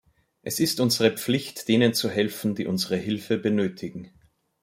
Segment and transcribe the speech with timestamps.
[0.41, 4.11] Es ist unsere Pflicht, denen zu helfen, die unsere Hilfe benötigen.